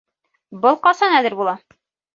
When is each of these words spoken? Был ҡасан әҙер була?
Был 0.63 0.79
ҡасан 0.87 1.19
әҙер 1.21 1.41
була? 1.45 1.57